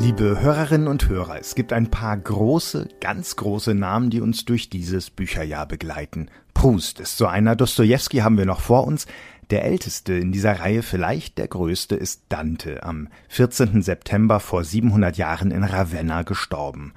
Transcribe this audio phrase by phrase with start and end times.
[0.00, 4.70] Liebe Hörerinnen und Hörer, es gibt ein paar große, ganz große Namen, die uns durch
[4.70, 6.30] dieses Bücherjahr begleiten.
[6.54, 9.08] Proust ist so einer, Dostoevsky haben wir noch vor uns.
[9.50, 13.82] Der älteste in dieser Reihe, vielleicht der größte, ist Dante, am 14.
[13.82, 16.92] September vor 700 Jahren in Ravenna gestorben.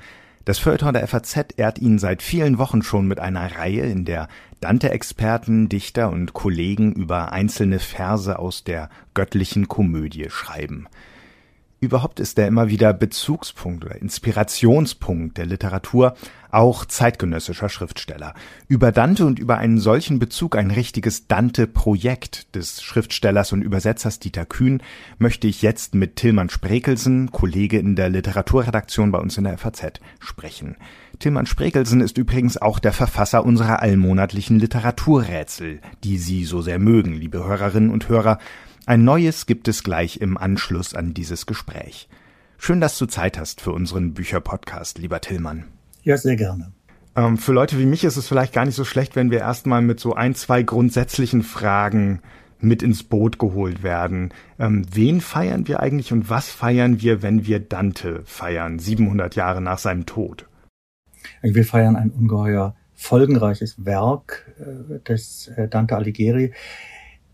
[0.46, 4.28] Das Feuilleton der FAZ ehrt ihn seit vielen Wochen schon mit einer Reihe, in der
[4.60, 10.88] Dante-Experten, Dichter und Kollegen über einzelne Verse aus der göttlichen Komödie schreiben.
[11.84, 16.14] Überhaupt ist er immer wieder Bezugspunkt oder Inspirationspunkt der Literatur,
[16.52, 18.36] auch zeitgenössischer Schriftsteller.
[18.68, 24.46] Über Dante und über einen solchen Bezug ein richtiges Dante-Projekt des Schriftstellers und Übersetzers Dieter
[24.46, 24.84] Kühn
[25.18, 30.02] möchte ich jetzt mit Tillmann Sprekelsen, Kollege in der Literaturredaktion bei uns in der FAZ,
[30.20, 30.76] sprechen.
[31.18, 37.16] Tillmann Sprekelsen ist übrigens auch der Verfasser unserer allmonatlichen Literaturrätsel, die Sie so sehr mögen,
[37.16, 38.38] liebe Hörerinnen und Hörer.
[38.86, 42.10] Ein neues gibt es gleich im Anschluss an dieses Gespräch.
[42.58, 45.66] Schön, dass du Zeit hast für unseren Bücherpodcast, lieber Tillmann.
[46.04, 46.72] Ja, sehr gerne.
[47.16, 49.82] Ähm, für Leute wie mich ist es vielleicht gar nicht so schlecht, wenn wir erstmal
[49.82, 52.22] mit so ein, zwei grundsätzlichen Fragen
[52.60, 54.34] mit ins Boot geholt werden.
[54.60, 59.62] Ähm, wen feiern wir eigentlich und was feiern wir, wenn wir Dante feiern, 700 Jahre
[59.62, 60.48] nach seinem Tod?
[61.42, 66.54] Wir feiern ein ungeheuer folgenreiches Werk äh, des äh, Dante Alighieri,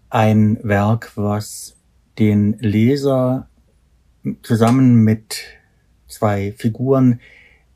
[0.09, 1.75] ein Werk, was
[2.17, 3.47] den Leser
[4.43, 5.43] zusammen mit
[6.07, 7.19] zwei Figuren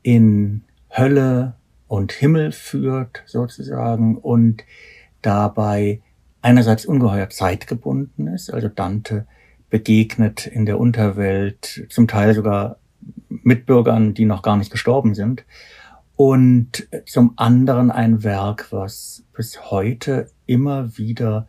[0.02, 1.54] in Hölle
[1.88, 4.64] und Himmel führt, sozusagen, und
[5.20, 6.00] dabei
[6.40, 9.26] einerseits ungeheuer zeitgebunden ist, also Dante
[9.70, 12.78] begegnet in der Unterwelt zum Teil sogar
[13.28, 15.44] Mitbürgern, die noch gar nicht gestorben sind,
[16.16, 21.48] und zum anderen ein Werk, was bis heute immer wieder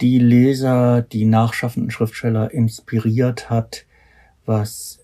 [0.00, 3.84] die Leser, die nachschaffenden Schriftsteller inspiriert hat,
[4.46, 5.00] was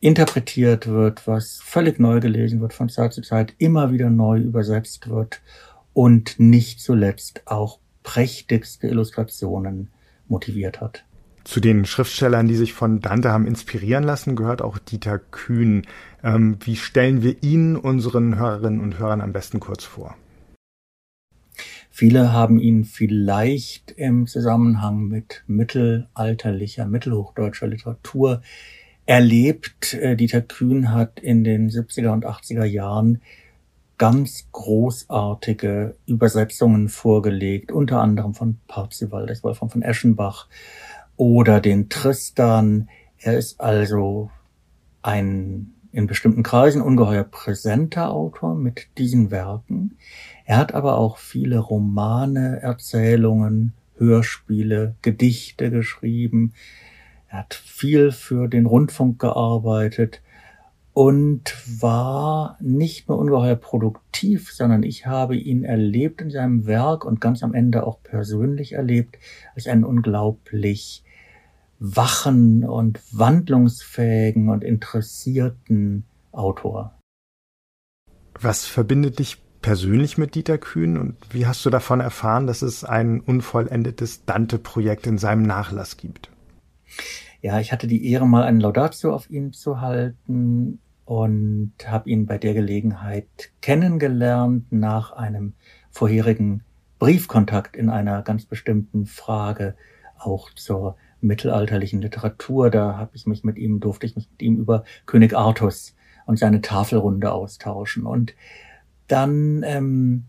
[0.00, 5.08] interpretiert wird, was völlig neu gelesen wird, von Zeit zu Zeit immer wieder neu übersetzt
[5.08, 5.40] wird
[5.92, 9.90] und nicht zuletzt auch prächtigste Illustrationen
[10.28, 11.04] motiviert hat.
[11.44, 15.86] Zu den Schriftstellern, die sich von Dante haben inspirieren lassen, gehört auch Dieter Kühn.
[16.22, 20.16] Ähm, wie stellen wir ihn unseren Hörerinnen und Hörern am besten kurz vor?
[21.98, 28.42] Viele haben ihn vielleicht im Zusammenhang mit mittelalterlicher, mittelhochdeutscher Literatur
[29.06, 29.94] erlebt.
[29.94, 33.22] Äh, Dieter Kühn hat in den 70er und 80er Jahren
[33.96, 40.48] ganz großartige Übersetzungen vorgelegt, unter anderem von Parzival, das Wolfram von Eschenbach
[41.16, 42.90] oder den Tristan.
[43.16, 44.30] Er ist also
[45.00, 49.96] ein in bestimmten Kreisen ungeheuer präsenter Autor mit diesen Werken.
[50.46, 56.54] Er hat aber auch viele Romane, Erzählungen, Hörspiele, Gedichte geschrieben.
[57.28, 60.22] Er hat viel für den Rundfunk gearbeitet
[60.92, 61.52] und
[61.82, 67.42] war nicht nur ungeheuer produktiv, sondern ich habe ihn erlebt in seinem Werk und ganz
[67.42, 69.18] am Ende auch persönlich erlebt
[69.56, 71.02] als einen unglaublich
[71.80, 76.96] wachen und wandlungsfähigen und interessierten Autor.
[78.40, 82.84] Was verbindet dich persönlich mit Dieter Kühn und wie hast du davon erfahren, dass es
[82.84, 86.30] ein unvollendetes Dante-Projekt in seinem Nachlass gibt?
[87.42, 92.26] Ja, ich hatte die Ehre, mal einen Laudatio auf ihn zu halten und habe ihn
[92.26, 93.26] bei der Gelegenheit
[93.60, 95.54] kennengelernt nach einem
[95.90, 96.62] vorherigen
[97.00, 99.74] Briefkontakt in einer ganz bestimmten Frage,
[100.16, 102.70] auch zur mittelalterlichen Literatur.
[102.70, 106.38] Da habe ich mich mit ihm, durfte ich mich mit ihm über König Artus und
[106.38, 108.06] seine Tafelrunde austauschen.
[108.06, 108.32] Und
[109.08, 110.26] dann ähm,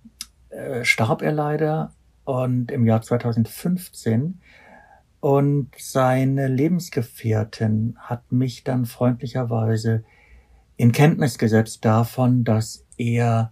[0.50, 1.94] äh, starb er leider
[2.26, 4.40] und im Jahr 2015
[5.20, 10.04] und seine Lebensgefährtin hat mich dann freundlicherweise
[10.76, 13.52] in Kenntnis gesetzt davon, dass er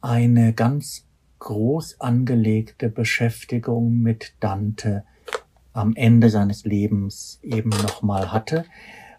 [0.00, 1.06] eine ganz
[1.38, 5.04] groß angelegte Beschäftigung mit Dante
[5.72, 8.64] am Ende seines Lebens eben nochmal hatte.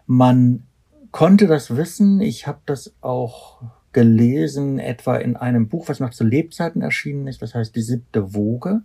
[0.06, 0.66] Man
[1.10, 3.62] konnte das wissen, ich habe das auch
[3.94, 8.34] gelesen, etwa in einem Buch, was noch zu Lebzeiten erschienen ist, das heißt Die siebte
[8.34, 8.82] Woge.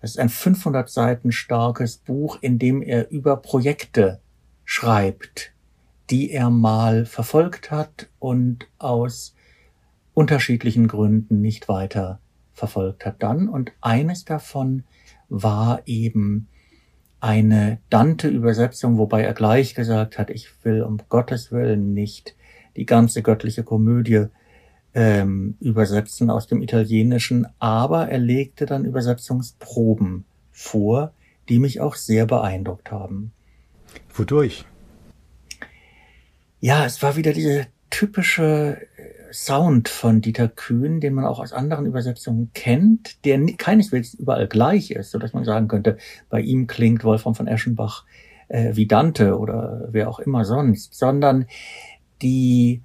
[0.00, 4.18] Das ist ein 500 Seiten starkes Buch, in dem er über Projekte
[4.64, 5.52] schreibt,
[6.08, 9.36] die er mal verfolgt hat und aus
[10.14, 12.18] unterschiedlichen Gründen nicht weiter
[12.52, 13.48] verfolgt hat dann.
[13.48, 14.84] Und eines davon
[15.28, 16.48] war eben
[17.20, 22.34] eine Dante-Übersetzung, wobei er gleich gesagt hat, ich will um Gottes Willen nicht
[22.76, 24.26] die ganze göttliche Komödie
[24.94, 31.12] ähm, übersetzen aus dem Italienischen, aber er legte dann Übersetzungsproben vor,
[31.48, 33.32] die mich auch sehr beeindruckt haben.
[34.14, 34.64] Wodurch?
[36.60, 41.52] Ja, es war wieder diese typische äh, Sound von Dieter Kühn, den man auch aus
[41.52, 46.66] anderen Übersetzungen kennt, der keineswegs überall gleich ist, so dass man sagen könnte, bei ihm
[46.66, 48.04] klingt Wolfram von Eschenbach
[48.48, 51.46] äh, wie Dante oder wer auch immer sonst, sondern
[52.22, 52.82] die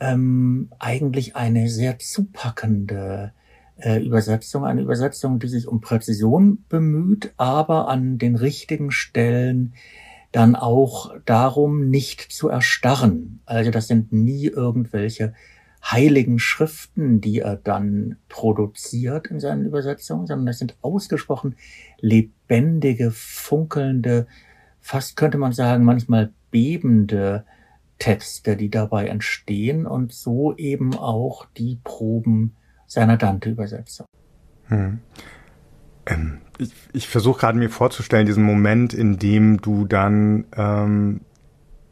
[0.00, 3.32] ähm, eigentlich eine sehr zupackende
[3.78, 9.74] äh, Übersetzung, eine Übersetzung, die sich um Präzision bemüht, aber an den richtigen Stellen
[10.32, 13.40] dann auch darum, nicht zu erstarren.
[13.46, 15.32] Also das sind nie irgendwelche
[15.82, 21.54] heiligen Schriften, die er dann produziert in seinen Übersetzungen, sondern das sind ausgesprochen
[22.00, 24.26] lebendige, funkelnde,
[24.80, 27.44] fast könnte man sagen, manchmal bebende
[27.98, 32.56] Texte, die dabei entstehen und so eben auch die Proben
[32.86, 34.06] seiner Dante-Übersetzung.
[34.66, 35.00] Hm.
[36.06, 41.20] Ähm, ich ich versuche gerade mir vorzustellen, diesen Moment, in dem du dann ähm,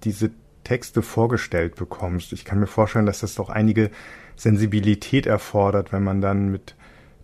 [0.04, 0.30] diese
[0.64, 2.32] Texte vorgestellt bekommst.
[2.32, 3.90] Ich kann mir vorstellen, dass das doch einige
[4.34, 6.74] Sensibilität erfordert, wenn man dann mit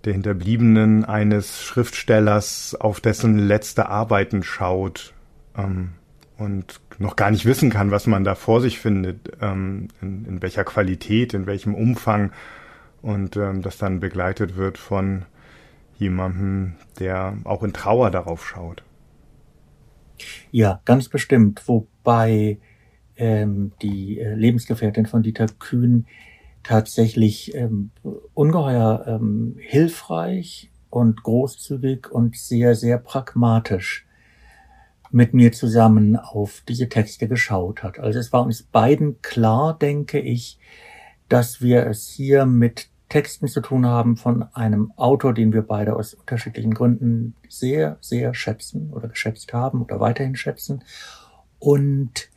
[0.04, 5.14] der Hinterbliebenen eines Schriftstellers auf dessen letzte Arbeiten schaut
[5.56, 5.92] ähm,
[6.36, 10.42] und noch gar nicht wissen kann, was man da vor sich findet, ähm, in, in
[10.42, 12.32] welcher Qualität, in welchem Umfang
[13.02, 15.24] und ähm, das dann begleitet wird von
[15.98, 18.82] jemandem, der auch in Trauer darauf schaut.
[20.50, 21.66] Ja, ganz bestimmt.
[21.66, 22.58] Wobei
[23.16, 26.06] ähm, die äh, Lebensgefährtin von Dieter Kühn
[26.62, 27.90] tatsächlich ähm,
[28.34, 34.06] ungeheuer ähm, hilfreich und großzügig und sehr, sehr pragmatisch
[35.12, 37.98] mit mir zusammen auf diese Texte geschaut hat.
[37.98, 40.58] Also es war uns beiden klar, denke ich,
[41.28, 45.96] dass wir es hier mit Texten zu tun haben von einem Autor, den wir beide
[45.96, 50.82] aus unterschiedlichen Gründen sehr, sehr schätzen oder geschätzt haben oder weiterhin schätzen.
[51.58, 52.30] Und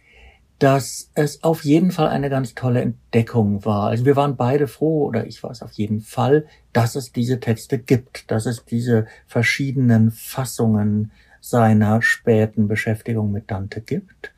[0.60, 3.88] dass es auf jeden Fall eine ganz tolle Entdeckung war.
[3.88, 7.40] Also wir waren beide froh, oder ich war es auf jeden Fall, dass es diese
[7.40, 11.12] Texte gibt, dass es diese verschiedenen Fassungen
[11.50, 14.34] seiner späten Beschäftigung mit Dante gibt.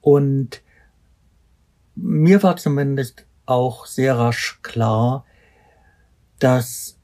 [0.00, 0.62] Und
[1.94, 5.24] mir war zumindest auch sehr rasch klar,
[6.38, 6.98] dass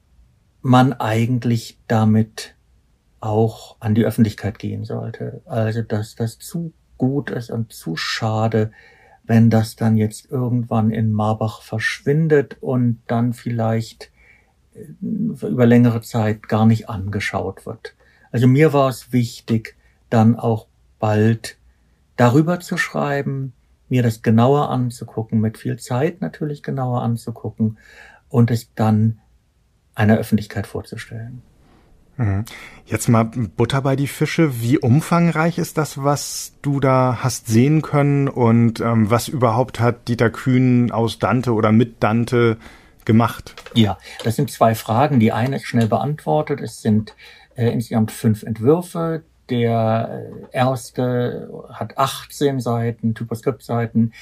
[0.61, 2.55] man eigentlich damit
[3.19, 5.41] auch an die Öffentlichkeit gehen sollte.
[5.45, 8.71] Also, dass das zu gut ist und zu schade,
[9.23, 14.11] wenn das dann jetzt irgendwann in Marbach verschwindet und dann vielleicht
[14.73, 17.95] äh, über längere Zeit gar nicht angeschaut wird.
[18.35, 19.77] Also mir war es wichtig,
[20.09, 20.67] dann auch
[20.99, 21.55] bald
[22.17, 23.53] darüber zu schreiben,
[23.87, 27.77] mir das genauer anzugucken, mit viel Zeit natürlich genauer anzugucken
[28.27, 29.19] und es dann
[29.93, 31.43] einer Öffentlichkeit vorzustellen.
[32.17, 32.43] Mhm.
[32.85, 34.59] Jetzt mal Butter bei die Fische.
[34.59, 40.09] Wie umfangreich ist das, was du da hast sehen können und ähm, was überhaupt hat
[40.09, 42.57] Dieter Kühn aus Dante oder mit Dante
[43.05, 43.55] gemacht?
[43.75, 45.21] Ja, das sind zwei Fragen.
[45.21, 46.59] Die eine ist schnell beantwortet.
[46.59, 47.15] Es sind
[47.55, 49.23] äh, insgesamt fünf Entwürfe.
[49.49, 54.13] Der äh, erste hat 18 Seiten, Typoskriptseiten.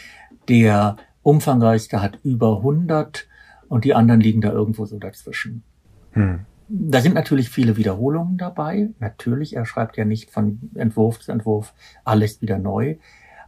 [0.50, 3.28] Der umfangreichste hat über 100
[3.70, 5.64] und die anderen liegen da irgendwo so dazwischen.
[6.12, 6.46] Hm.
[6.70, 8.90] Da sind natürlich viele Wiederholungen dabei.
[9.00, 11.74] Natürlich, er schreibt ja nicht von Entwurf zu Entwurf
[12.04, 12.96] alles wieder neu.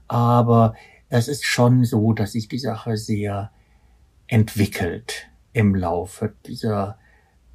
[0.07, 0.75] Aber
[1.09, 3.51] es ist schon so, dass sich die Sache sehr
[4.27, 6.97] entwickelt im Laufe dieser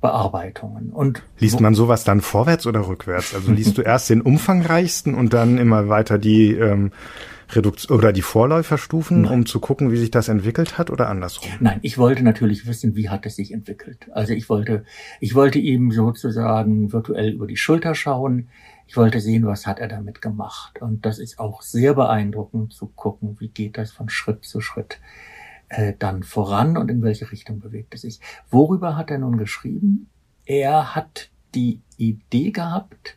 [0.01, 0.91] Bearbeitungen.
[0.91, 3.35] Und liest man sowas dann vorwärts oder rückwärts?
[3.35, 6.93] Also liest du erst den umfangreichsten und dann immer weiter die ähm,
[7.55, 9.33] Reduktion oder die Vorläuferstufen, Nein.
[9.33, 11.51] um zu gucken, wie sich das entwickelt hat oder andersrum?
[11.61, 14.09] Nein, ich wollte natürlich wissen, wie hat es sich entwickelt.
[14.13, 14.85] Also ich wollte,
[15.21, 18.49] ich wollte ihm sozusagen virtuell über die Schulter schauen.
[18.87, 20.81] Ich wollte sehen, was hat er damit gemacht.
[20.81, 24.99] Und das ist auch sehr beeindruckend zu gucken, wie geht das von Schritt zu Schritt
[25.71, 28.21] äh, dann voran und in welche Richtung bewegt es sich.
[28.51, 30.11] Worüber hat er nun geschrieben?
[30.45, 33.17] Er hat die Idee gehabt,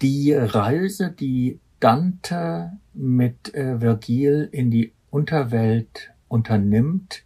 [0.00, 7.24] die Reise, die Dante mit äh, Vergil in die Unterwelt unternimmt,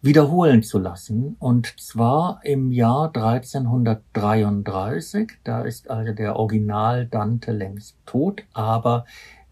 [0.00, 1.36] wiederholen zu lassen.
[1.38, 5.32] Und zwar im Jahr 1333.
[5.44, 9.04] Da ist also der Original Dante längst tot, aber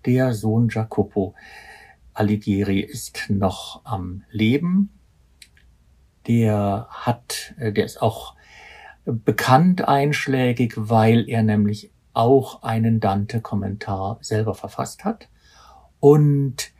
[0.06, 1.34] der Sohn Jacopo
[2.16, 4.90] Alighieri ist noch am Leben.
[6.26, 8.34] Der hat, äh, der ist auch
[9.04, 15.28] bekannt einschlägig, weil er nämlich auch einen Dante-Kommentar selber verfasst hat.
[16.00, 16.72] Und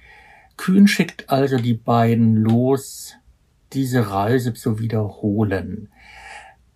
[0.57, 3.15] Kühn schickt also die beiden los,
[3.73, 5.91] diese Reise zu wiederholen.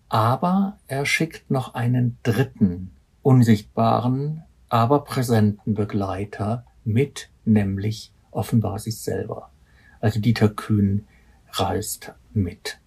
[0.09, 2.91] Aber er schickt noch einen dritten,
[3.23, 9.51] unsichtbaren, aber präsenten Begleiter mit, nämlich offenbar sich selber.
[9.99, 11.07] Also Dieter Kühn
[11.51, 12.79] reist mit.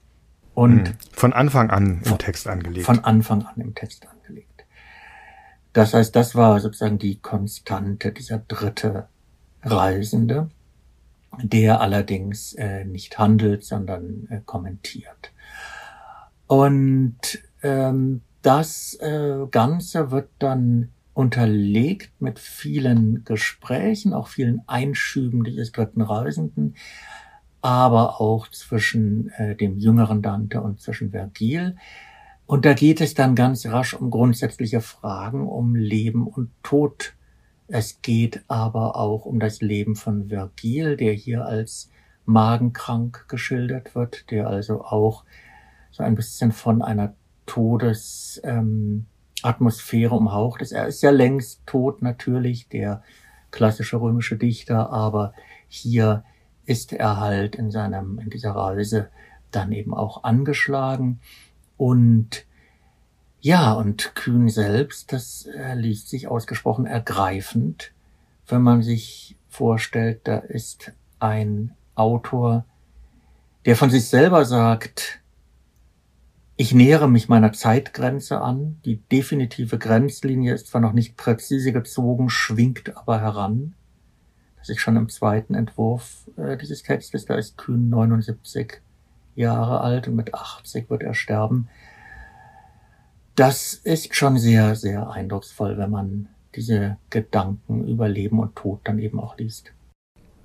[0.54, 0.94] Und hm.
[1.12, 2.86] von Anfang an im von, Text angelegt.
[2.86, 4.64] Von Anfang an im Text angelegt.
[5.72, 9.08] Das heißt, das war sozusagen die Konstante, dieser dritte
[9.62, 10.50] Reisende,
[11.42, 15.32] der allerdings äh, nicht handelt, sondern äh, kommentiert.
[16.46, 17.16] Und
[17.62, 26.02] ähm, das äh, Ganze wird dann unterlegt mit vielen Gesprächen, auch vielen Einschüben dieses dritten
[26.02, 26.74] Reisenden,
[27.62, 31.76] aber auch zwischen äh, dem jüngeren Dante und zwischen Vergil.
[32.46, 37.14] Und da geht es dann ganz rasch um grundsätzliche Fragen, um Leben und Tod.
[37.68, 41.90] Es geht aber auch um das Leben von Vergil, der hier als
[42.26, 45.24] magenkrank geschildert wird, der also auch
[45.90, 47.14] so ein bisschen von einer
[47.46, 49.06] Todesatmosphäre ähm,
[50.12, 50.72] umhaucht ist.
[50.72, 53.02] Er ist ja längst tot natürlich, der
[53.50, 55.32] klassische römische Dichter, aber
[55.68, 56.24] hier
[56.66, 59.10] ist er halt in seinem, in dieser Reise
[59.50, 61.20] dann eben auch angeschlagen
[61.76, 62.46] und
[63.40, 67.92] ja, und Kühn selbst, das äh, liest sich ausgesprochen ergreifend,
[68.46, 72.64] wenn man sich vorstellt, da ist ein Autor,
[73.66, 75.20] der von sich selber sagt,
[76.56, 78.78] ich nähere mich meiner Zeitgrenze an.
[78.84, 83.74] Die definitive Grenzlinie ist zwar noch nicht präzise gezogen, schwingt aber heran.
[84.58, 87.26] Das ist schon im zweiten Entwurf äh, dieses Textes.
[87.26, 88.80] Da ist Kühn 79
[89.34, 91.68] Jahre alt und mit 80 wird er sterben.
[93.34, 99.00] Das ist schon sehr, sehr eindrucksvoll, wenn man diese Gedanken über Leben und Tod dann
[99.00, 99.72] eben auch liest.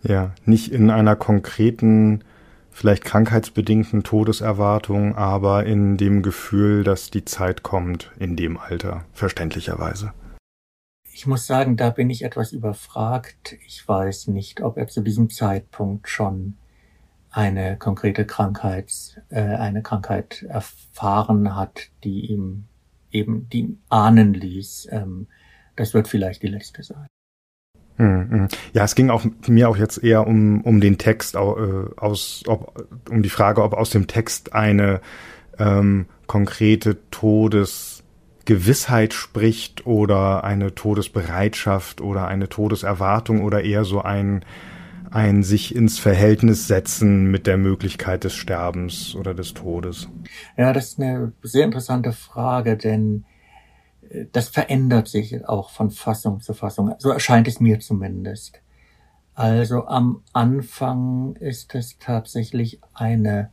[0.01, 2.23] Ja, nicht in einer konkreten
[2.71, 10.13] vielleicht krankheitsbedingten Todeserwartung, aber in dem Gefühl, dass die Zeit kommt in dem Alter, verständlicherweise.
[11.11, 13.57] Ich muss sagen, da bin ich etwas überfragt.
[13.67, 16.55] Ich weiß nicht, ob er zu diesem Zeitpunkt schon
[17.31, 22.65] eine konkrete Krankheit, äh, eine Krankheit erfahren hat, die ihm
[23.11, 24.87] eben die ahnen ließ.
[24.91, 25.27] Ähm,
[25.75, 27.07] das wird vielleicht die letzte sein.
[27.99, 28.47] Hm, hm.
[28.71, 32.87] Ja, es ging auch mir auch jetzt eher um, um den Text, äh, aus, ob,
[33.09, 35.01] um die Frage, ob aus dem Text eine
[35.59, 44.45] ähm, konkrete Todesgewissheit spricht oder eine Todesbereitschaft oder eine Todeserwartung oder eher so ein,
[45.11, 50.07] ein sich ins Verhältnis setzen mit der Möglichkeit des Sterbens oder des Todes.
[50.55, 53.25] Ja, das ist eine sehr interessante Frage, denn
[54.31, 56.93] das verändert sich auch von Fassung zu Fassung.
[56.97, 58.61] So erscheint es mir zumindest.
[59.35, 63.51] Also am Anfang ist es tatsächlich eine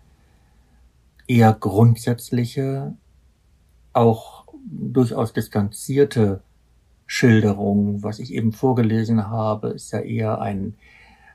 [1.28, 2.94] eher grundsätzliche,
[3.92, 6.42] auch durchaus distanzierte
[7.06, 8.02] Schilderung.
[8.02, 10.74] Was ich eben vorgelesen habe, ist ja eher ein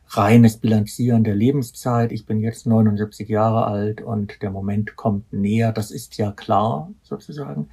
[0.07, 2.11] reines Bilanzieren der Lebenszeit.
[2.11, 5.71] Ich bin jetzt 79 Jahre alt und der Moment kommt näher.
[5.71, 7.69] Das ist ja klar, sozusagen.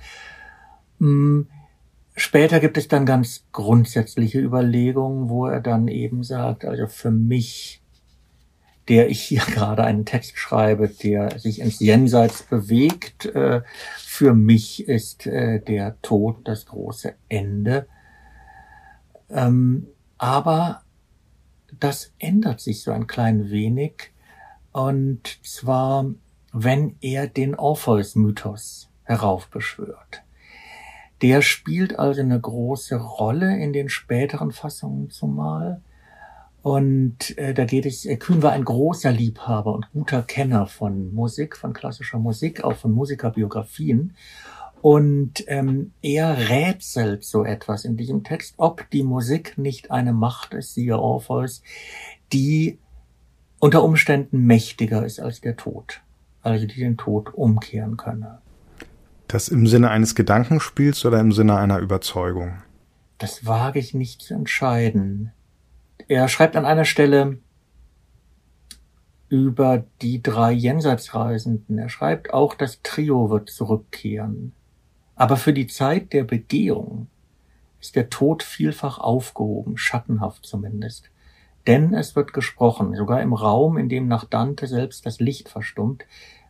[0.99, 1.49] Hm,
[2.17, 7.83] später gibt es dann ganz grundsätzliche Überlegungen, wo er dann eben sagt, also für mich,
[8.89, 13.63] der ich hier gerade einen Text schreibe, der sich ins Jenseits bewegt, äh,
[13.99, 17.87] für mich ist äh, der Tod das große Ende.
[19.31, 20.83] Ähm, aber
[21.79, 24.13] das ändert sich so ein klein wenig.
[24.73, 26.07] Und zwar,
[26.53, 30.23] wenn er den Orpheus-Mythos heraufbeschwört.
[31.23, 35.81] Der spielt also eine große Rolle in den späteren Fassungen zumal.
[36.63, 41.15] Und äh, da geht es, äh, Kühn war ein großer Liebhaber und guter Kenner von
[41.15, 44.15] Musik, von klassischer Musik, auch von Musikerbiografien.
[44.81, 50.55] Und ähm, er rätselt so etwas in diesem Text, ob die Musik nicht eine Macht
[50.55, 51.63] ist, siehe Orpheus,
[52.33, 52.79] die
[53.59, 56.01] unter Umständen mächtiger ist als der Tod,
[56.43, 58.39] also die den Tod umkehren könne.
[59.29, 62.63] Das im Sinne eines Gedankenspiels oder im Sinne einer Überzeugung?
[63.19, 65.33] Das wage ich nicht zu entscheiden.
[66.09, 67.37] Er schreibt an einer Stelle
[69.29, 71.77] über die drei Jenseitsreisenden.
[71.77, 74.55] Er schreibt auch, das Trio wird zurückkehren.
[75.15, 77.09] Aber für die Zeit der Begehung
[77.83, 81.11] ist der Tod vielfach aufgehoben, schattenhaft zumindest.
[81.67, 86.07] Denn es wird gesprochen, sogar im Raum, in dem nach Dante selbst das Licht verstummt,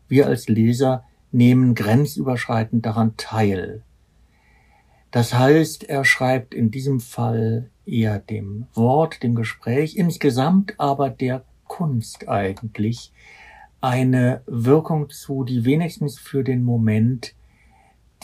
[0.06, 3.82] wir als Leser nehmen grenzüberschreitend daran teil.
[5.10, 11.44] Das heißt, er schreibt in diesem Fall eher dem Wort, dem Gespräch, insgesamt aber der
[11.64, 13.12] Kunst eigentlich
[13.80, 17.34] eine Wirkung zu, die wenigstens für den Moment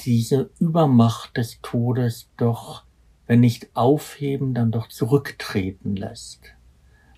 [0.05, 2.85] diese Übermacht des Todes doch,
[3.27, 6.41] wenn nicht aufheben, dann doch zurücktreten lässt.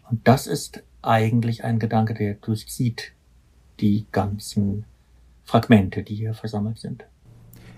[0.09, 3.13] Und das ist eigentlich ein Gedanke, der durchzieht
[3.81, 4.85] die ganzen
[5.47, 7.05] Fragmente, die hier versammelt sind.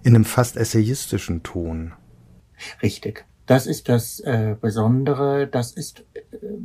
[0.03, 1.93] In einem fast essayistischen Ton.
[2.83, 3.27] Richtig.
[3.47, 5.47] Das ist das äh, Besondere.
[5.47, 6.21] Das ist, äh,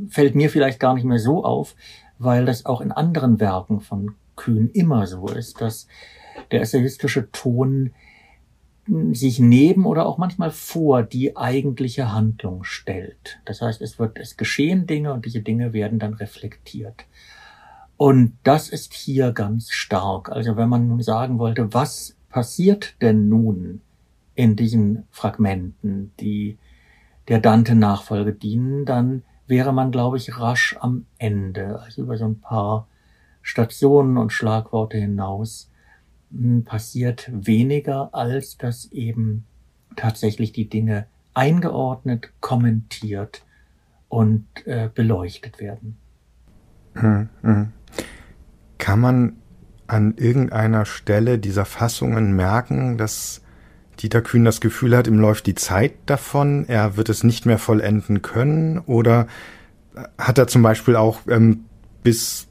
[0.09, 1.75] fällt mir vielleicht gar nicht mehr so auf,
[2.17, 5.87] weil das auch in anderen Werken von Kühn immer so ist, dass
[6.51, 7.91] der essayistische Ton
[9.11, 13.39] sich neben oder auch manchmal vor die eigentliche Handlung stellt.
[13.45, 17.05] Das heißt, es wird, es geschehen Dinge und diese Dinge werden dann reflektiert.
[18.03, 20.29] Und das ist hier ganz stark.
[20.29, 23.79] Also wenn man nun sagen wollte, was passiert denn nun
[24.35, 26.57] in diesen Fragmenten, die
[27.29, 32.41] der Dante-Nachfolge dienen, dann wäre man, glaube ich, rasch am Ende, also über so ein
[32.41, 32.89] paar
[33.41, 35.71] Stationen und Schlagworte hinaus
[36.65, 39.45] passiert weniger, als dass eben
[39.95, 43.45] tatsächlich die Dinge eingeordnet, kommentiert
[44.09, 45.95] und äh, beleuchtet werden.
[46.95, 47.71] Hm, hm.
[48.77, 49.33] Kann man
[49.87, 53.41] an irgendeiner Stelle dieser Fassungen merken, dass
[53.99, 57.59] Dieter Kühn das Gefühl hat, ihm läuft die Zeit davon, er wird es nicht mehr
[57.59, 58.79] vollenden können?
[58.79, 59.27] Oder
[60.17, 61.65] hat er zum Beispiel auch ähm,
[62.01, 62.47] bis,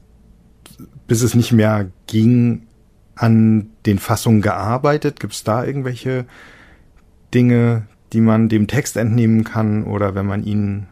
[1.07, 2.67] bis es nicht mehr ging,
[3.15, 5.19] an den Fassungen gearbeitet?
[5.19, 6.25] Gibt es da irgendwelche
[7.33, 10.87] Dinge, die man dem Text entnehmen kann oder wenn man ihn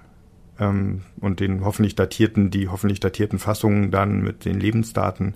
[0.61, 5.35] ähm, und den hoffentlich datierten, die hoffentlich datierten Fassungen dann mit den Lebensdaten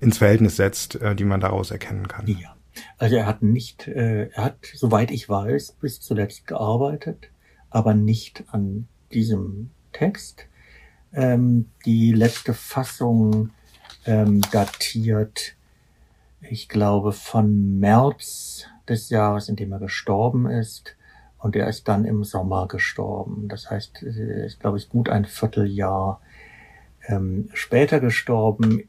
[0.00, 2.26] ins Verhältnis setzt, äh, die man daraus erkennen kann?
[2.26, 2.54] Ja.
[2.98, 7.30] Also er hat nicht, äh, er hat, soweit ich weiß, bis zuletzt gearbeitet,
[7.70, 10.46] aber nicht an diesem Text.
[11.12, 13.50] Ähm, die letzte Fassung
[14.04, 15.56] ähm, datiert
[16.50, 20.96] ich glaube, von März des Jahres, in dem er gestorben ist.
[21.38, 23.48] Und er ist dann im Sommer gestorben.
[23.48, 26.20] Das heißt, er ist, glaube ich, gut ein Vierteljahr
[27.06, 28.84] ähm, später gestorben.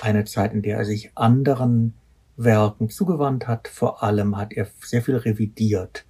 [0.00, 1.94] Eine Zeit, in der er sich anderen
[2.36, 3.68] Werken zugewandt hat.
[3.68, 6.04] Vor allem hat er sehr viel revidiert,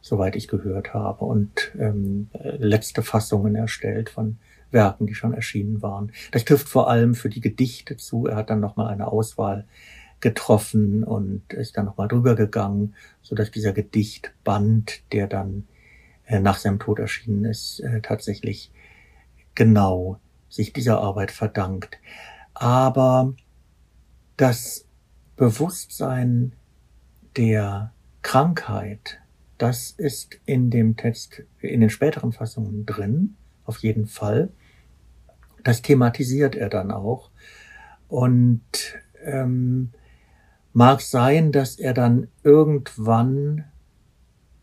[0.00, 4.38] soweit ich gehört habe, und ähm, letzte Fassungen erstellt von
[4.70, 6.12] Werken, die schon erschienen waren.
[6.30, 8.26] Das trifft vor allem für die Gedichte zu.
[8.26, 9.66] Er hat dann nochmal eine Auswahl
[10.22, 15.66] getroffen und ist dann nochmal drüber gegangen, so dass dieser Gedichtband, der dann
[16.24, 18.72] äh, nach seinem Tod erschienen ist, äh, tatsächlich
[19.54, 21.98] genau sich dieser Arbeit verdankt.
[22.54, 23.34] Aber
[24.36, 24.86] das
[25.36, 26.52] Bewusstsein
[27.36, 29.20] der Krankheit,
[29.58, 34.50] das ist in dem Text, in den späteren Fassungen drin, auf jeden Fall.
[35.64, 37.30] Das thematisiert er dann auch.
[38.08, 38.62] Und
[39.24, 39.92] ähm,
[40.72, 43.64] Mag sein, dass er dann irgendwann,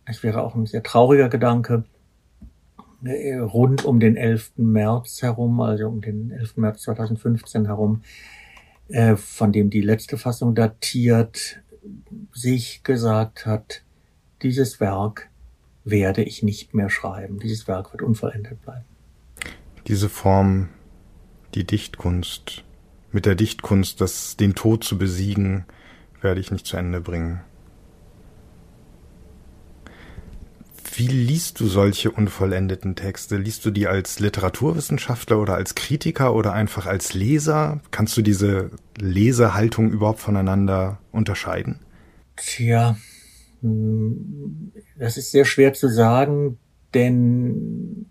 [0.05, 1.83] es wäre auch ein sehr trauriger Gedanke,
[3.03, 4.53] äh, rund um den 11.
[4.57, 6.57] März herum, also um den 11.
[6.57, 8.01] März 2015 herum,
[8.87, 11.61] äh, von dem die letzte Fassung datiert,
[12.33, 13.83] sich gesagt hat,
[14.41, 15.29] dieses Werk
[15.83, 17.39] werde ich nicht mehr schreiben.
[17.39, 18.85] Dieses Werk wird unvollendet bleiben.
[19.87, 20.69] Diese Form,
[21.55, 22.63] die Dichtkunst,
[23.11, 25.65] mit der Dichtkunst, das, den Tod zu besiegen,
[26.21, 27.41] werde ich nicht zu Ende bringen.
[30.93, 33.37] Wie liest du solche unvollendeten Texte?
[33.37, 37.79] Liest du die als Literaturwissenschaftler oder als Kritiker oder einfach als Leser?
[37.91, 41.79] Kannst du diese Lesehaltung überhaupt voneinander unterscheiden?
[42.35, 42.97] Tja,
[43.61, 46.57] hm, das ist sehr schwer zu sagen,
[46.93, 48.05] denn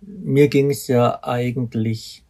[0.00, 2.24] mir ging es ja eigentlich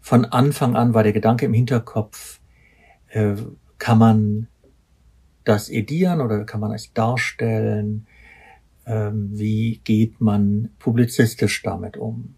[0.00, 2.40] von Anfang an, war der Gedanke im Hinterkopf,
[3.08, 3.36] äh,
[3.78, 4.48] kann man
[5.44, 8.06] das edieren oder kann man es darstellen?
[8.86, 12.34] Ähm, wie geht man publizistisch damit um?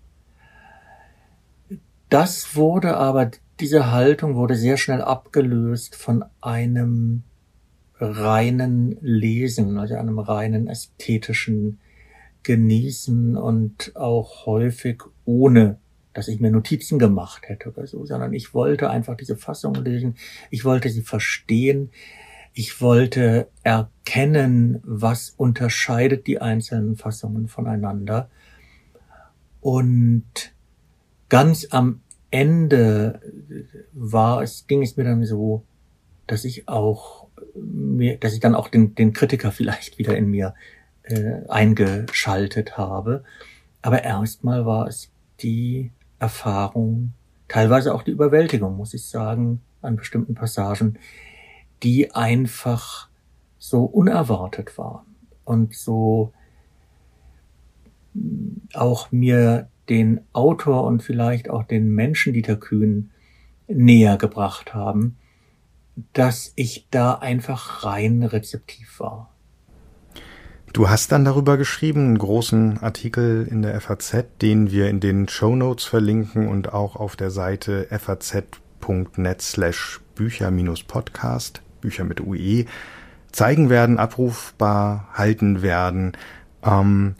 [2.08, 7.22] Das wurde aber, diese Haltung wurde sehr schnell abgelöst von einem
[8.00, 11.78] reinen Lesen, also einem reinen ästhetischen
[12.42, 15.78] Genießen und auch häufig ohne
[16.12, 20.16] dass ich mir Notizen gemacht hätte oder so, sondern ich wollte einfach diese Fassung lesen.
[20.50, 21.90] Ich wollte sie verstehen.
[22.52, 28.28] Ich wollte erkennen, was unterscheidet die einzelnen Fassungen voneinander.
[29.60, 30.52] Und
[31.28, 33.20] ganz am Ende
[33.92, 35.64] war es, ging es mir dann so,
[36.26, 40.54] dass ich auch mir, dass ich dann auch den, den Kritiker vielleicht wieder in mir
[41.02, 43.24] äh, eingeschaltet habe.
[43.82, 45.90] Aber erstmal war es die
[46.20, 47.14] Erfahrung,
[47.48, 50.98] teilweise auch die Überwältigung, muss ich sagen, an bestimmten Passagen,
[51.82, 53.08] die einfach
[53.58, 55.06] so unerwartet waren
[55.44, 56.32] und so
[58.14, 63.10] mm, auch mir den Autor und vielleicht auch den Menschen Dieter Kühn
[63.66, 65.16] näher gebracht haben,
[66.12, 69.29] dass ich da einfach rein rezeptiv war.
[70.72, 75.26] Du hast dann darüber geschrieben, einen großen Artikel in der FAZ, den wir in den
[75.28, 82.66] Show Notes verlinken und auch auf der Seite faz.net slash Bücher-Podcast, Bücher mit UE,
[83.32, 86.12] zeigen werden, abrufbar halten werden.
[86.62, 87.16] Ähm,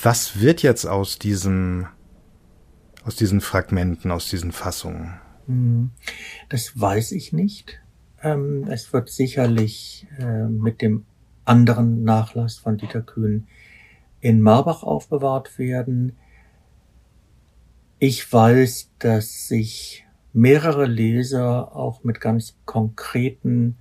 [0.00, 1.88] was wird jetzt aus diesem,
[3.04, 5.14] aus diesen Fragmenten, aus diesen Fassungen?
[5.46, 5.90] Hm,
[6.48, 7.80] das weiß ich nicht.
[8.22, 11.04] Ähm, es wird sicherlich äh, mit dem
[11.44, 13.46] anderen Nachlass von Dieter Kühn
[14.20, 16.16] in Marbach aufbewahrt werden.
[17.98, 23.76] Ich weiß, dass sich mehrere Leser auch mit ganz konkreten,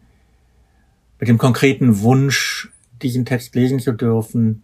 [1.20, 2.72] mit dem konkreten Wunsch,
[3.02, 4.64] diesen Text lesen zu dürfen,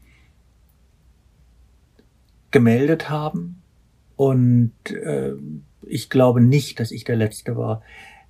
[2.52, 3.62] gemeldet haben.
[4.16, 5.34] Und äh,
[5.84, 7.82] ich glaube nicht, dass ich der Letzte war,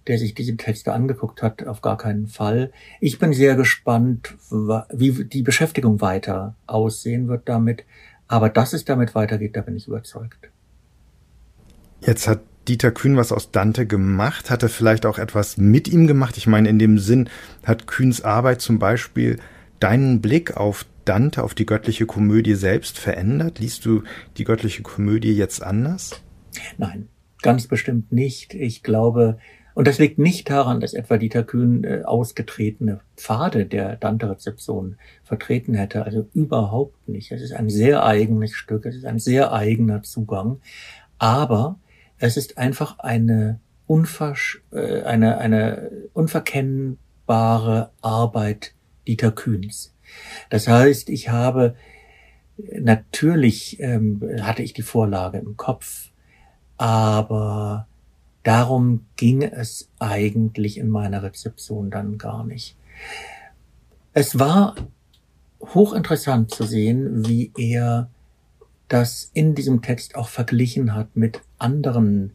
[0.08, 2.72] der sich diese Texte angeguckt hat, auf gar keinen Fall.
[3.00, 7.84] Ich bin sehr gespannt, wie die Beschäftigung weiter aussehen wird damit.
[8.28, 10.50] Aber dass es damit weitergeht, da bin ich überzeugt.
[12.02, 16.06] Jetzt hat Dieter Kühn was aus Dante gemacht, hat er vielleicht auch etwas mit ihm
[16.06, 16.38] gemacht.
[16.38, 17.30] Ich meine, in dem Sinn
[17.64, 19.40] hat Kühns Arbeit zum Beispiel
[19.80, 23.60] deinen Blick auf Dante, auf die göttliche Komödie selbst verändert?
[23.60, 24.04] Liest du
[24.36, 26.22] die göttliche Komödie jetzt anders?
[26.78, 27.08] Nein,
[27.42, 28.54] ganz bestimmt nicht.
[28.54, 29.38] Ich glaube,
[29.78, 35.76] und das liegt nicht daran, dass etwa Dieter Kühn äh, ausgetretene Pfade der Dante-Rezeption vertreten
[35.76, 36.04] hätte.
[36.04, 37.32] Also überhaupt nicht.
[37.32, 40.62] Es ist ein sehr eigenes Stück, es ist ein sehr eigener Zugang.
[41.20, 41.78] Aber
[42.18, 48.74] es ist einfach eine, unversch äh, eine, eine unverkennbare Arbeit
[49.06, 49.94] Dieter Kühns.
[50.50, 51.76] Das heißt, ich habe
[52.58, 56.10] natürlich ähm, hatte ich die Vorlage im Kopf,
[56.78, 57.86] aber
[58.44, 62.76] Darum ging es eigentlich in meiner Rezeption dann gar nicht.
[64.14, 64.76] Es war
[65.60, 68.10] hochinteressant zu sehen, wie er
[68.88, 72.32] das in diesem Text auch verglichen hat mit anderen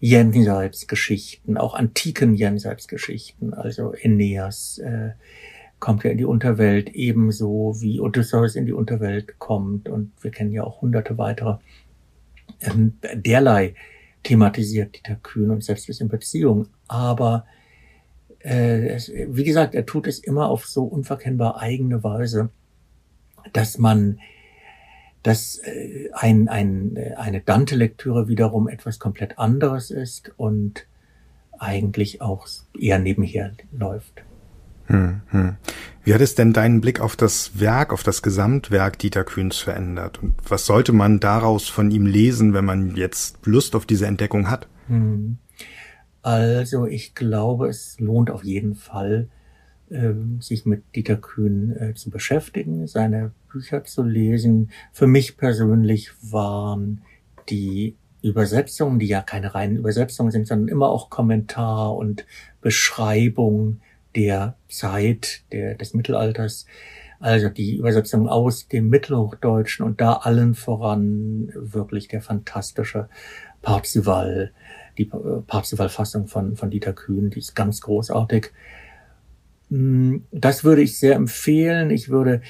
[0.00, 3.54] Jenseitsgeschichten, auch antiken Jenseitsgeschichten.
[3.54, 5.10] Also Aeneas äh,
[5.78, 10.52] kommt ja in die Unterwelt ebenso wie Odysseus in die Unterwelt kommt und wir kennen
[10.52, 11.58] ja auch hunderte weitere
[12.60, 13.74] ähm, derlei
[14.22, 16.68] thematisiert Dieter Kühn und setzt es in Beziehung.
[16.88, 17.46] Aber
[18.40, 22.50] äh, es, wie gesagt, er tut es immer auf so unverkennbar eigene Weise,
[23.52, 24.20] dass man
[25.22, 30.86] dass äh, ein, ein, eine Dante-Lektüre wiederum etwas komplett anderes ist und
[31.58, 34.24] eigentlich auch eher nebenher läuft.
[34.92, 35.56] Hm, hm.
[36.04, 40.22] Wie hat es denn deinen Blick auf das Werk, auf das Gesamtwerk Dieter Kühns verändert?
[40.22, 44.50] Und was sollte man daraus von ihm lesen, wenn man jetzt Lust auf diese Entdeckung
[44.50, 44.68] hat?
[44.88, 45.38] Hm.
[46.20, 49.28] Also ich glaube, es lohnt auf jeden Fall,
[49.88, 54.70] äh, sich mit Dieter Kühn äh, zu beschäftigen, seine Bücher zu lesen.
[54.92, 57.00] Für mich persönlich waren
[57.48, 62.26] die Übersetzungen, die ja keine reinen Übersetzungen sind, sondern immer auch Kommentar und
[62.60, 63.80] Beschreibung
[64.14, 66.66] der Zeit der, des Mittelalters,
[67.20, 73.08] also die Übersetzung aus dem Mittelhochdeutschen und da allen voran wirklich der fantastische
[73.62, 74.52] Parzival,
[74.98, 78.50] die Parzival-Fassung von, von Dieter Kühn, die ist ganz großartig.
[79.70, 81.90] Hm, das würde ich sehr empfehlen.
[81.90, 82.42] Ich würde,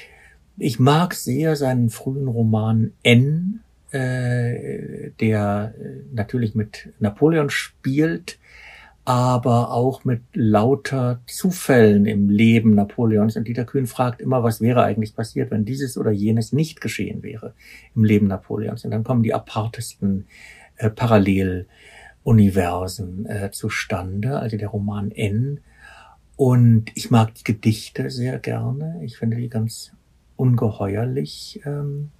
[0.57, 8.39] ich mag sehr seinen frühen Roman N, äh, der äh, natürlich mit Napoleon spielt,
[9.05, 13.35] aber auch mit lauter Zufällen im Leben Napoleons.
[13.35, 17.21] Und Dieter Kühn fragt immer, was wäre eigentlich passiert, wenn dieses oder jenes nicht geschehen
[17.21, 17.53] wäre
[17.95, 18.85] im Leben Napoleons.
[18.85, 20.25] Und dann kommen die apartesten
[20.77, 25.59] äh, Paralleluniversen äh, zustande, also der Roman N.
[26.37, 29.01] Und ich mag die Gedichte sehr gerne.
[29.03, 29.91] Ich finde die ganz
[30.37, 31.59] ungeheuerlich.
[31.65, 32.11] Ähm,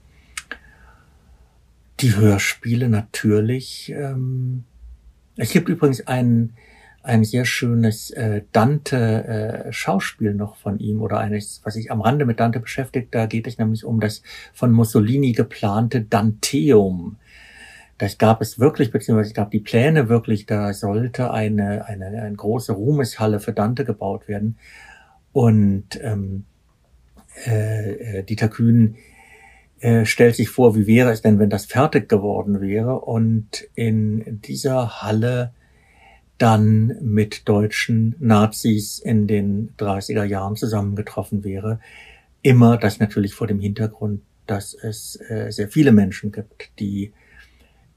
[2.02, 3.93] die Hörspiele natürlich.
[3.96, 4.65] Ähm,
[5.38, 6.54] es gibt übrigens einen
[7.04, 12.26] ein sehr schönes äh, Dante-Schauspiel äh, noch von ihm oder eines, was sich am Rande
[12.26, 13.13] mit Dante beschäftigt.
[13.13, 17.18] Da geht es nämlich um das von Mussolini geplante Danteum.
[17.98, 22.36] Das gab es wirklich, beziehungsweise es gab die Pläne wirklich, da sollte eine, eine, eine
[22.36, 24.58] große Ruhmeshalle für Dante gebaut werden.
[25.34, 26.46] Und ähm,
[27.46, 28.96] äh, äh Dieter Kühn
[29.82, 33.02] äh, stellt sich vor, wie wäre es denn, wenn das fertig geworden wäre.
[33.02, 35.54] Und in dieser Halle
[36.43, 41.79] dann mit deutschen Nazis in den 30er Jahren zusammengetroffen wäre.
[42.41, 47.13] Immer das natürlich vor dem Hintergrund, dass es äh, sehr viele Menschen gibt, die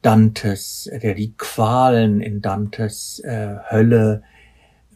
[0.00, 4.22] Dantes, der die Qualen in Dantes äh, Hölle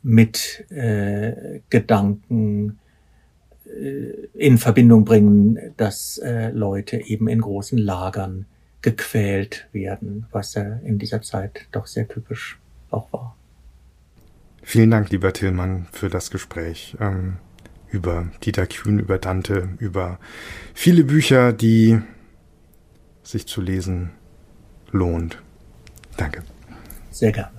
[0.04, 2.78] mit äh, Gedanken
[3.64, 8.46] äh, in Verbindung bringen, dass äh, Leute eben in großen Lagern
[8.80, 12.60] gequält werden, was ja in dieser Zeit doch sehr typisch
[12.92, 13.34] auch war.
[14.70, 17.38] Vielen Dank, lieber Tillmann, für das Gespräch ähm,
[17.90, 20.20] über Dieter Kühn, über Dante, über
[20.74, 21.98] viele Bücher, die
[23.24, 24.10] sich zu lesen
[24.92, 25.42] lohnt.
[26.16, 26.44] Danke.
[27.10, 27.50] Sehr gerne.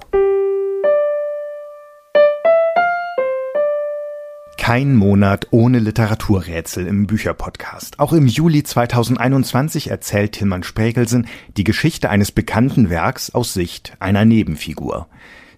[4.57, 7.99] Kein Monat ohne Literaturrätsel im Bücherpodcast.
[7.99, 14.23] Auch im Juli 2021 erzählt Tilman Spregelsen die Geschichte eines bekannten Werks aus Sicht einer
[14.23, 15.09] Nebenfigur.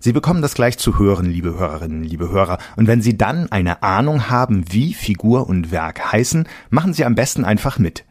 [0.04, 2.58] Sie bekommen das gleich zu hören, liebe Hörerinnen, liebe Hörer.
[2.76, 7.16] Und wenn Sie dann eine Ahnung haben, wie Figur und Werk heißen, machen Sie am
[7.16, 8.04] besten einfach mit.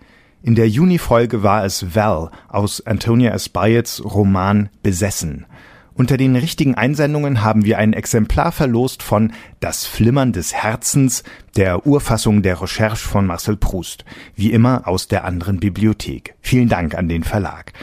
[0.42, 5.44] In der Juni-Folge war es Val aus Antonia Espaiets Roman Besessen.
[5.92, 11.24] Unter den richtigen Einsendungen haben wir ein Exemplar verlost von Das Flimmern des Herzens,
[11.57, 16.37] der Urfassung der Recherche von Marcel Proust, wie immer aus der anderen Bibliothek.
[16.40, 17.74] Vielen Dank an den Verlag.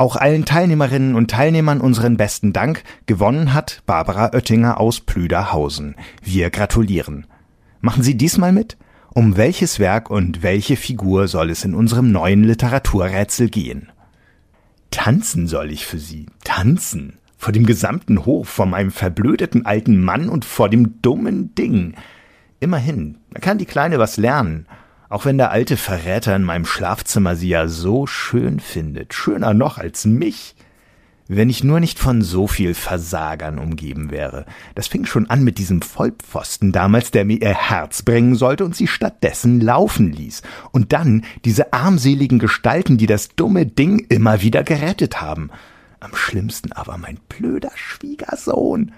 [0.00, 2.84] Auch allen Teilnehmerinnen und Teilnehmern unseren besten Dank.
[3.04, 5.94] Gewonnen hat Barbara Oettinger aus Plüderhausen.
[6.22, 7.26] Wir gratulieren.
[7.82, 8.78] Machen Sie diesmal mit?
[9.12, 13.92] Um welches Werk und welche Figur soll es in unserem neuen Literaturrätsel gehen?
[14.90, 16.24] Tanzen soll ich für Sie.
[16.44, 21.92] Tanzen vor dem gesamten Hof, vor meinem verblödeten alten Mann und vor dem dummen Ding.
[22.58, 24.64] Immerhin, da kann die Kleine was lernen,
[25.10, 29.76] auch wenn der alte Verräter in meinem Schlafzimmer sie ja so schön findet, schöner noch
[29.76, 30.54] als mich.
[31.26, 34.46] Wenn ich nur nicht von so viel Versagern umgeben wäre.
[34.74, 38.74] Das fing schon an mit diesem Vollpfosten damals, der mir ihr Herz bringen sollte und
[38.74, 40.42] sie stattdessen laufen ließ.
[40.72, 45.50] Und dann diese armseligen Gestalten, die das dumme Ding immer wieder gerettet haben.
[46.00, 48.92] Am schlimmsten aber mein blöder Schwiegersohn.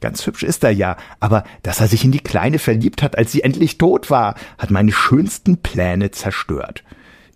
[0.00, 3.32] Ganz hübsch ist er ja, aber dass er sich in die Kleine verliebt hat, als
[3.32, 6.84] sie endlich tot war, hat meine schönsten Pläne zerstört.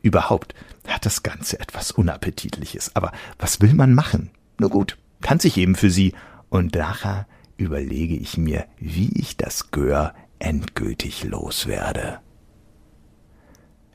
[0.02, 0.54] Überhaupt
[0.88, 4.30] hat das Ganze etwas Unappetitliches, aber was will man machen?
[4.58, 6.14] Nur gut, kann sich eben für sie,
[6.48, 12.20] und nachher überlege ich mir, wie ich das Gör endgültig loswerde.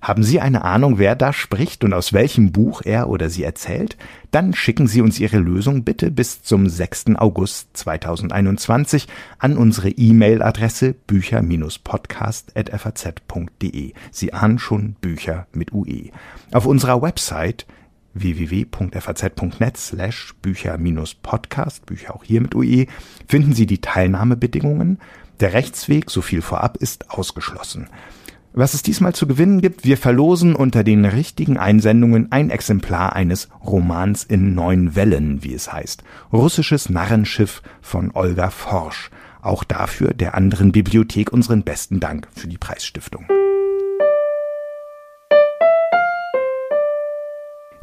[0.01, 3.97] Haben Sie eine Ahnung, wer da spricht und aus welchem Buch er oder sie erzählt?
[4.31, 7.17] Dann schicken Sie uns Ihre Lösung bitte bis zum 6.
[7.17, 9.09] August 2021
[9.39, 13.93] an unsere E-Mail-Adresse bücher-podcast.faz.de.
[14.12, 16.12] Sie ahnen schon Bücher mit UE.
[16.53, 17.65] Auf unserer Website
[18.13, 22.88] www.faz.net slash Bücher-Podcast, Bücher auch hier mit UE,
[23.27, 24.99] finden Sie die Teilnahmebedingungen.
[25.39, 27.88] Der Rechtsweg, so viel vorab, ist ausgeschlossen.
[28.53, 33.47] Was es diesmal zu gewinnen gibt, wir verlosen unter den richtigen Einsendungen ein Exemplar eines
[33.63, 36.03] Romans in neun Wellen, wie es heißt.
[36.33, 39.12] Russisches Narrenschiff von Olga Forsch.
[39.41, 43.25] Auch dafür der anderen Bibliothek unseren besten Dank für die Preisstiftung.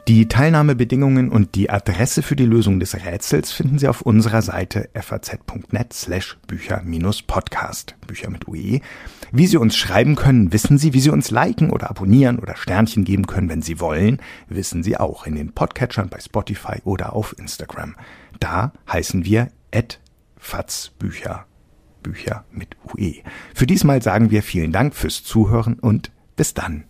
[0.09, 4.89] Die Teilnahmebedingungen und die Adresse für die Lösung des Rätsels finden Sie auf unserer Seite
[4.95, 8.79] faz.net slash Bücher-Podcast, Bücher mit UE.
[9.33, 13.05] Wie Sie uns schreiben können, wissen Sie, wie Sie uns liken oder abonnieren oder Sternchen
[13.05, 17.37] geben können, wenn Sie wollen, wissen Sie auch in den Podcatchern bei Spotify oder auf
[17.37, 17.97] Instagram.
[18.39, 19.99] Da heißen wir at
[21.01, 21.47] Bücher,
[22.05, 23.15] Bücher mit UE.
[23.57, 26.85] Für diesmal sagen wir vielen Dank fürs Zuhören und bis dann.